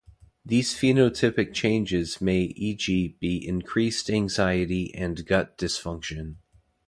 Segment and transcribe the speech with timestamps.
[0.43, 6.37] These phenotypic changes may, e.g., be increased anxiety and gut dysfunction.